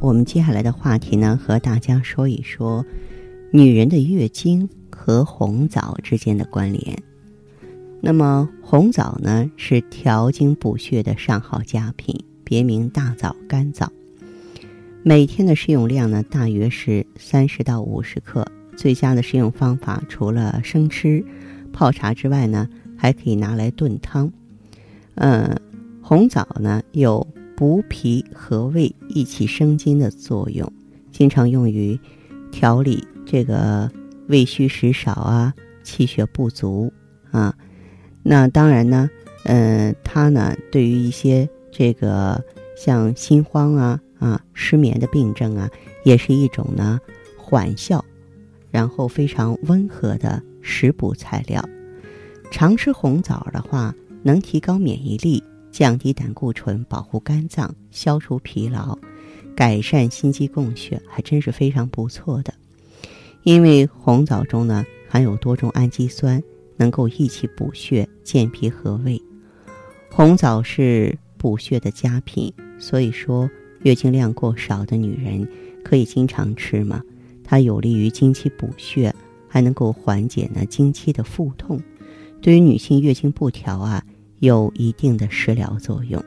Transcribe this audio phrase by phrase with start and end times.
[0.00, 2.86] 我们接下来的话题呢，和大家说一说
[3.50, 6.96] 女人的月经和红枣之间的关联。
[8.00, 13.92] 那么，红枣呢是调经补血的上好佳品，别名大枣、干枣。
[15.02, 18.46] 每天的食用量呢，大约是三十到五十克。
[18.76, 21.24] 最佳的食用方法，除了生吃、
[21.72, 24.32] 泡茶之外呢，还可以拿来炖汤。
[25.16, 25.60] 嗯，
[26.00, 27.26] 红枣呢有。
[27.58, 30.72] 补脾和胃、益气生津的作用，
[31.10, 31.98] 经常用于
[32.52, 33.90] 调理这个
[34.28, 36.92] 胃虚食少啊、气血不足
[37.32, 37.52] 啊。
[38.22, 39.10] 那当然呢，
[39.42, 42.40] 嗯，它呢对于一些这个
[42.76, 45.68] 像心慌啊、啊失眠的病症啊，
[46.04, 47.00] 也是一种呢
[47.36, 48.04] 缓效，
[48.70, 51.68] 然后非常温和的食补材料。
[52.52, 55.42] 常吃红枣的话，能提高免疫力。
[55.70, 58.98] 降低胆固醇，保护肝脏，消除疲劳，
[59.54, 62.52] 改善心肌供血，还真是非常不错的。
[63.44, 66.42] 因为红枣中呢含有多种氨基酸，
[66.76, 69.20] 能够益气补血、健脾和胃。
[70.10, 73.48] 红枣是补血的佳品，所以说
[73.82, 75.48] 月经量过少的女人
[75.84, 77.00] 可以经常吃嘛。
[77.44, 79.14] 它有利于经期补血，
[79.46, 81.80] 还能够缓解呢经期的腹痛。
[82.42, 84.04] 对于女性月经不调啊。
[84.40, 86.22] 有一定的食疗作用，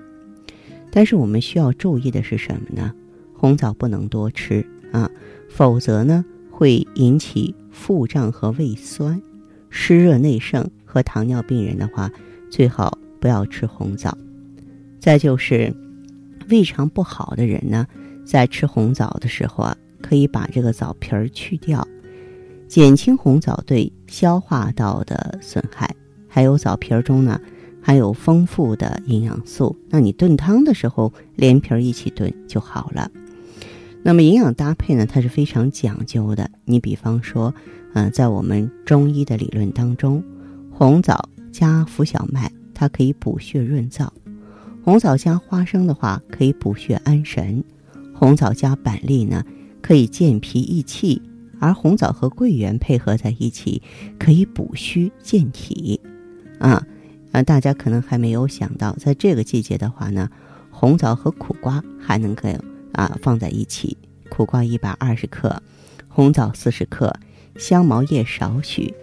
[0.91, 2.93] 但是我们需要注意的是什么呢？
[3.33, 5.09] 红枣不能多吃啊，
[5.49, 9.21] 否则呢会引起腹胀和胃酸。
[9.69, 12.11] 湿热内盛和糖尿病人的话，
[12.49, 14.17] 最好不要吃红枣。
[14.99, 15.73] 再就是
[16.49, 17.87] 胃肠不好的人呢，
[18.25, 21.87] 在吃红枣的时候啊，可以把这个枣皮儿去掉，
[22.67, 25.95] 减轻红枣对消化道的损害。
[26.27, 27.39] 还有枣皮儿中呢。
[27.81, 33.09] 含有丰富的营养素，那你炖汤的时候连皮儿一起炖就好了。
[34.03, 36.49] 那么营养搭配呢，它是非常讲究的。
[36.65, 37.53] 你比方说，
[37.93, 40.23] 嗯，在我们中医的理论当中，
[40.71, 44.07] 红枣加浮小麦，它可以补血润燥；
[44.83, 47.63] 红枣加花生的话，可以补血安神；
[48.13, 49.43] 红枣加板栗呢，
[49.81, 51.21] 可以健脾益气；
[51.59, 53.81] 而红枣和桂圆配合在一起，
[54.17, 55.99] 可以补虚健体。
[56.59, 56.85] 啊。
[57.31, 60.29] 啊，大家可能还没有想到，在这个季节的话呢，
[60.69, 62.49] 红枣和苦瓜还能够
[62.93, 63.97] 啊放在一起。
[64.29, 65.61] 苦瓜一百二十克，
[66.07, 67.13] 红枣四十克，
[67.57, 68.93] 香茅叶少许。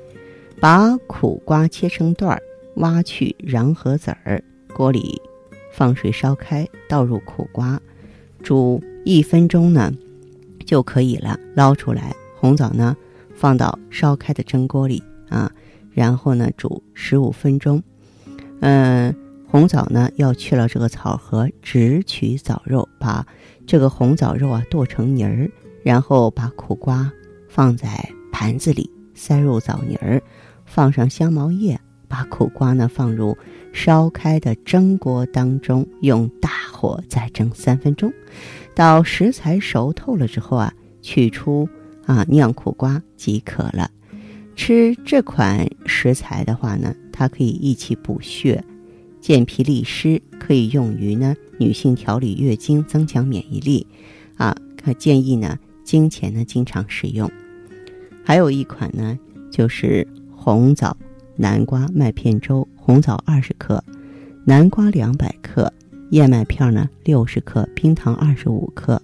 [0.61, 2.43] 把苦瓜切成段儿，
[2.77, 4.43] 挖去瓤和籽儿，
[4.75, 5.21] 锅里
[5.73, 7.81] 放水烧开，倒入苦瓜，
[8.43, 9.93] 煮一分钟呢
[10.65, 11.39] 就可以了。
[11.55, 12.97] 捞出来，红枣呢
[13.35, 15.53] 放到烧开的蒸锅里啊，
[15.93, 17.83] 然后呢煮十五分钟。
[18.61, 19.15] 嗯，
[19.47, 23.27] 红枣呢要去了这个草核，只取枣肉，把
[23.67, 25.51] 这个红枣肉啊剁成泥儿，
[25.83, 27.11] 然后把苦瓜
[27.49, 27.89] 放在
[28.33, 30.21] 盘子里，塞入枣泥儿，
[30.67, 33.37] 放上香茅叶，把苦瓜呢放入
[33.73, 38.13] 烧开的蒸锅当中，用大火再蒸三分钟，
[38.75, 41.69] 到食材熟透了之后啊，取出
[42.07, 43.91] 啊酿苦瓜即可了。
[44.57, 45.68] 吃这款
[45.99, 46.95] 食材的话呢。
[47.21, 48.63] 它可以益气补血、
[49.21, 53.85] 健脾利湿，可以用于呢女性调理月经、增强免疫力，
[54.37, 57.29] 啊，可建议呢经前呢经常食用。
[58.25, 59.19] 还有一款呢，
[59.51, 60.97] 就是红枣
[61.35, 63.83] 南瓜麦片粥，红枣二十克，
[64.45, 65.73] 南瓜两百克，
[66.11, 69.03] 燕麦片呢六十克，冰糖二十五克。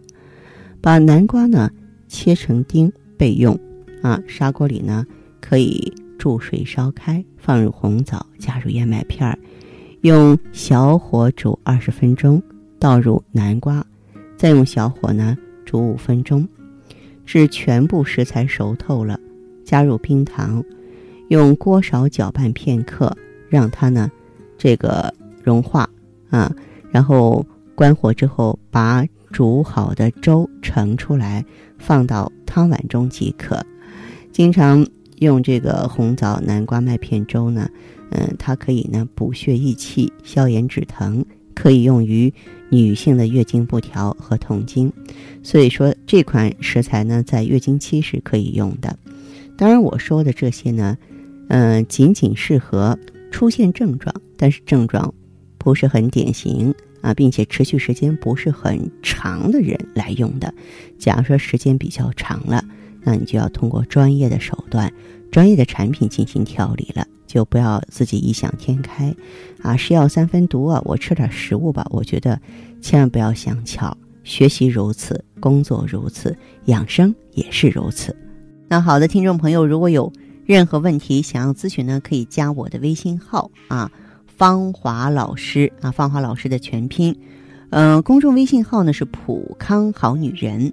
[0.80, 1.68] 把南瓜呢
[2.06, 3.58] 切成丁备用，
[4.02, 5.04] 啊，砂锅里呢
[5.40, 5.92] 可以。
[6.24, 9.38] 注水烧开，放入红枣，加入燕麦片儿，
[10.00, 12.42] 用小火煮二十分钟，
[12.78, 13.84] 倒入南瓜，
[14.34, 15.36] 再用小火呢
[15.66, 16.48] 煮五分钟，
[17.26, 19.20] 至全部食材熟透了，
[19.66, 20.64] 加入冰糖，
[21.28, 23.14] 用锅勺搅拌片刻，
[23.50, 24.10] 让它呢
[24.56, 25.12] 这个
[25.42, 25.86] 融化
[26.30, 26.50] 啊，
[26.90, 27.44] 然后
[27.74, 31.44] 关火之后，把煮好的粥盛出来，
[31.76, 33.62] 放到汤碗中即可。
[34.32, 34.82] 经常。
[35.20, 37.68] 用这个红枣南瓜麦片粥呢，
[38.10, 41.24] 嗯，它可以呢补血益气、消炎止疼、
[41.54, 42.32] 可以用于
[42.70, 44.92] 女性的月经不调和痛经，
[45.42, 48.98] 所以说这款食材呢，在月经期是可以用的。
[49.56, 50.98] 当然，我说的这些呢，
[51.48, 52.98] 嗯，仅仅适合
[53.30, 55.14] 出现症状，但是症状
[55.58, 60.52] 不是很典型啊，并且持续时间不是很长的人来用的。
[60.98, 62.64] 假如说时间比较长了，
[63.04, 64.92] 那你就要通过专业的手段、
[65.30, 69.14] 专业的产品进行调理了，就不要自己异想天开
[69.62, 71.86] 啊，是药三分毒啊，我吃点食物吧。
[71.90, 72.40] 我觉得
[72.80, 78.16] 千万不要想巧，学习如此，工作如此，养生也是如此。
[78.68, 80.12] 那好的，听众朋友，如果有
[80.46, 83.90] 任何问题想要咨询呢，可以加我的微信号啊，
[84.26, 87.14] 芳华老师啊，芳华老师的全拼，
[87.70, 90.72] 嗯，公众微信号呢是普康好女人。